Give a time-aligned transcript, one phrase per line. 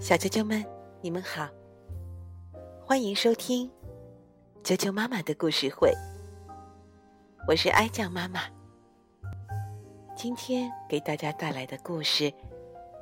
[0.00, 0.64] 小啾啾们，
[1.02, 1.46] 你们好，
[2.82, 3.70] 欢迎收听
[4.64, 5.92] 啾啾妈妈的故事会。
[7.46, 8.40] 我是哀酱妈妈，
[10.16, 12.32] 今天给大家带来的故事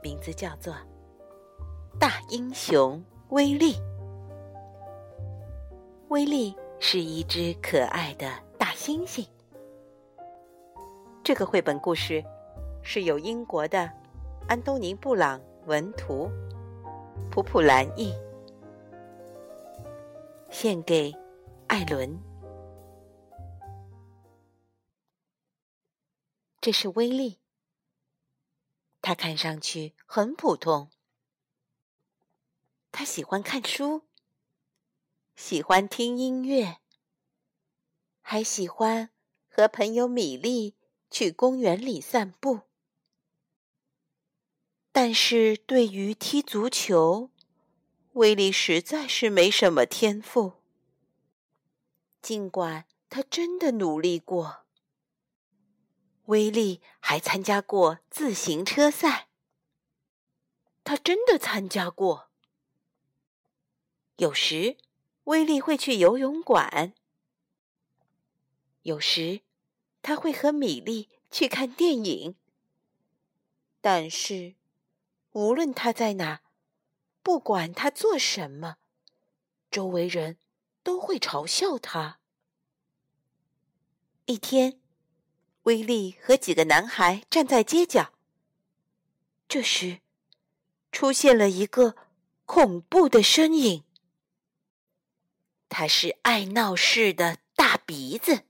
[0.00, 0.72] 名字叫做
[1.98, 3.74] 《大英雄威利》。
[6.10, 9.26] 威利是一只可爱的大猩猩。
[11.24, 12.22] 这个绘本故事
[12.82, 13.90] 是由英国的
[14.46, 16.30] 安东尼·布朗文图。
[17.30, 18.12] 普普兰意，
[20.50, 21.12] 献给
[21.66, 22.22] 艾伦。
[26.60, 27.40] 这是威利，
[29.00, 30.90] 他看上去很普通。
[32.92, 34.02] 他喜欢看书，
[35.34, 36.76] 喜欢听音乐，
[38.20, 39.08] 还喜欢
[39.48, 40.76] 和朋友米莉
[41.10, 42.60] 去公园里散步。
[44.96, 47.28] 但是对于踢足球，
[48.12, 50.62] 威利实在是没什么天赋。
[52.22, 54.66] 尽管他真的努力过，
[56.26, 59.26] 威利还参加过自行车赛。
[60.84, 62.28] 他真的参加过。
[64.18, 64.76] 有时，
[65.24, 66.92] 威利会去游泳馆；
[68.82, 69.40] 有时，
[70.02, 72.36] 他会和米莉去看电影。
[73.80, 74.54] 但是。
[75.34, 76.42] 无论他在哪，
[77.20, 78.76] 不管他做什么，
[79.68, 80.38] 周围人
[80.84, 82.20] 都会嘲笑他。
[84.26, 84.80] 一天，
[85.64, 88.12] 威利和几个男孩站在街角。
[89.48, 90.02] 这时，
[90.92, 91.96] 出现了一个
[92.46, 93.82] 恐怖的身影。
[95.68, 98.44] 他是爱闹事的大鼻子，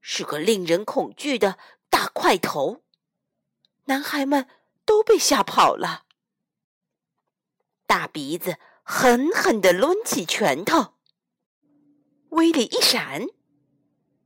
[0.00, 1.58] 是个令人恐惧的
[1.90, 2.84] 大块头。
[3.86, 4.48] 男孩们
[4.84, 6.03] 都被吓跑了。
[7.86, 10.94] 大鼻子狠狠地抡起拳头，
[12.30, 13.26] 威力一闪，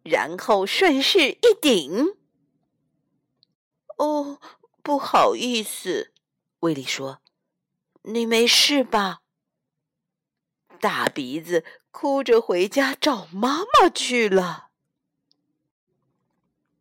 [0.02, 2.16] 然后顺势一顶。
[3.96, 4.40] 哦，
[4.82, 6.12] 不好意思，
[6.60, 7.20] 威力说
[8.02, 9.22] ：“你没事吧？”
[10.80, 14.68] 大鼻子哭着回家找妈妈去了。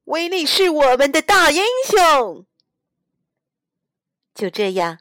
[0.04, 2.46] 威力是我们的大英雄。
[4.36, 5.00] 就这样。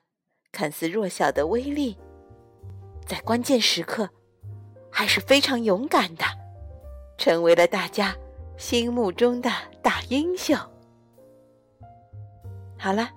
[0.57, 1.99] 看似弱小的威力，
[3.05, 4.09] 在关键时刻
[4.91, 6.25] 还是非常勇敢的，
[7.19, 8.17] 成为了大家
[8.57, 9.51] 心目中的
[9.83, 10.57] 大英雄。
[12.79, 13.11] 好了，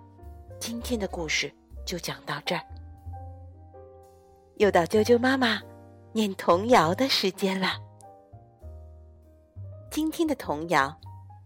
[0.60, 1.50] 今天的故事
[1.86, 2.62] 就讲到这儿，
[4.58, 5.62] 又到啾啾妈妈
[6.12, 7.80] 念童谣的时间了。
[9.90, 10.94] 今天的童谣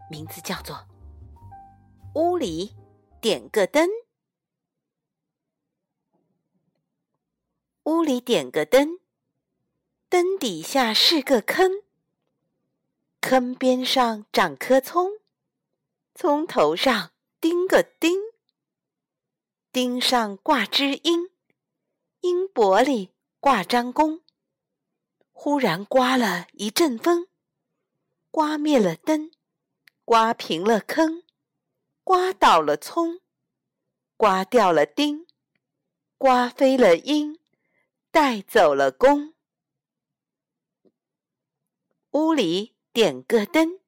[0.10, 0.76] 名字叫做
[2.16, 2.76] 《屋里
[3.22, 3.88] 点个灯》。
[7.84, 9.00] 屋里点个灯，
[10.08, 11.84] 灯底下是个坑，
[13.20, 15.20] 坑边上长棵葱，
[16.16, 17.12] 葱头上
[17.42, 18.22] 钉个钉，
[19.74, 21.30] 钉上挂只鹰，
[22.22, 23.10] 鹰脖里
[23.42, 24.22] 挂张弓。
[25.34, 27.28] 忽然刮了一阵风，
[28.32, 29.30] 刮灭了灯，
[30.06, 31.24] 刮平了坑，
[32.06, 33.20] 刮倒了葱，
[34.16, 35.28] 刮掉了钉，
[36.18, 37.43] 刮飞了鹰。
[38.14, 39.34] 带走了弓，
[42.12, 43.80] 屋里点个灯，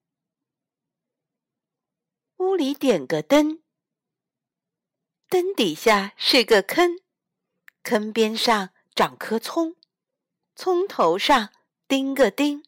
[2.38, 3.62] 屋里点个灯，
[5.30, 6.97] 灯底下是个坑，
[7.84, 9.75] 坑边上长棵葱，
[10.56, 11.53] 葱头上
[11.88, 12.66] 钉个钉，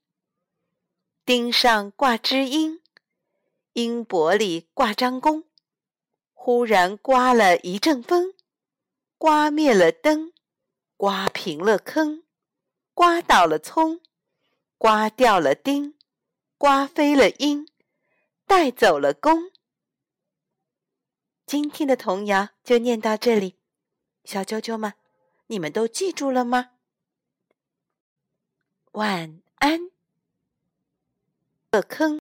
[1.26, 2.84] 钉上挂只鹰，
[3.74, 5.46] 鹰脖里挂张弓。
[6.36, 8.36] 忽然刮了一阵风，
[9.18, 10.37] 刮灭了灯。
[10.98, 12.24] 刮平了坑，
[12.96, 14.02] 刮倒了葱，
[14.80, 15.96] 刮掉了钉，
[16.58, 17.68] 刮飞了鹰，
[18.48, 19.52] 带走了弓。
[21.46, 23.60] 今天的童谣就念到这里，
[24.24, 24.96] 小啾啾们，
[25.46, 26.72] 你们都记住了吗？
[28.94, 29.92] 晚安。
[31.70, 32.16] 个坑。